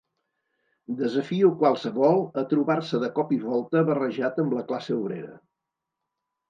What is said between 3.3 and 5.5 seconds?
i volta barrejat amb la classe obrera